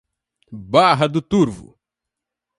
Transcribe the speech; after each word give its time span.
Barra 0.51 1.07
do 1.07 1.21
Turvo 1.21 1.77